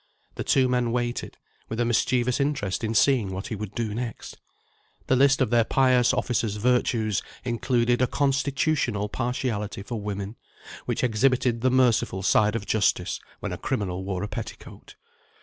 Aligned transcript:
The 0.33 0.43
two 0.43 0.67
men 0.67 0.91
waited, 0.91 1.37
with 1.69 1.79
a 1.79 1.85
mischievous 1.85 2.39
interest 2.39 2.83
in 2.83 2.95
seeing 2.95 3.29
what 3.31 3.49
he 3.49 3.55
would 3.55 3.75
do 3.75 3.93
next. 3.93 4.39
The 5.05 5.15
list 5.15 5.41
of 5.41 5.51
their 5.51 5.63
pious 5.63 6.11
officer's 6.11 6.55
virtues 6.55 7.21
included 7.45 8.01
a 8.01 8.07
constitutional 8.07 9.09
partiality 9.09 9.83
for 9.83 10.01
women, 10.01 10.37
which 10.87 11.03
exhibited 11.03 11.61
the 11.61 11.69
merciful 11.69 12.23
side 12.23 12.55
of 12.55 12.65
justice 12.65 13.19
when 13.41 13.51
a 13.53 13.59
criminal 13.59 14.03
wore 14.03 14.23
a 14.23 14.27
petticoat. 14.27 14.95